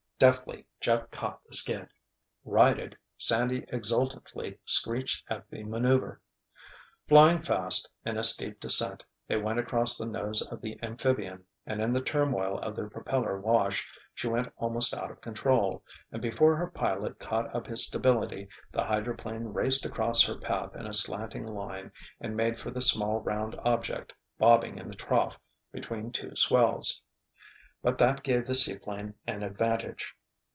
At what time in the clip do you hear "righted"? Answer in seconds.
2.45-2.95